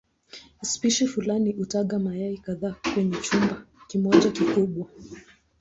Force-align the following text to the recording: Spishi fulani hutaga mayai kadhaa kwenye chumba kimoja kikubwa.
Spishi 0.61 1.07
fulani 1.07 1.51
hutaga 1.51 1.99
mayai 1.99 2.37
kadhaa 2.37 2.75
kwenye 2.93 3.17
chumba 3.17 3.63
kimoja 3.87 4.31
kikubwa. 4.31 4.87